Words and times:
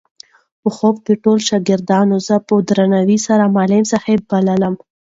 په 0.61 0.69
خوب 0.75 0.95
کې 1.05 1.13
ټولو 1.23 1.41
شاګردانو 1.49 2.15
زه 2.27 2.35
په 2.47 2.53
درناوي 2.67 3.17
سره 3.27 3.43
معلم 3.55 3.83
صاحب 3.91 4.19
بللم. 4.29 4.73